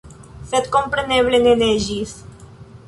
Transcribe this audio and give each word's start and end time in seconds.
Sed 0.51 0.69
kompreneble 0.77 1.43
ne 1.47 1.55
neĝis. 1.63 2.19